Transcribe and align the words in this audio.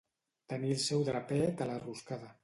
Tenir 0.53 0.71
el 0.75 0.79
seu 0.85 1.03
drapet 1.09 1.61
a 1.65 1.67
la 1.73 1.75
roscada. 1.85 2.31